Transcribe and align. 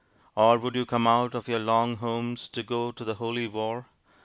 Or 0.35 0.57
would 0.57 0.73
you 0.73 0.87
come 0.87 1.05
out 1.05 1.35
of 1.35 1.47
your 1.47 1.59
long 1.59 1.97
homes 1.97 2.49
to 2.53 2.63
go 2.63 2.91
to 2.91 3.03
the 3.03 3.13
Holy 3.13 3.45
War? 3.45 3.85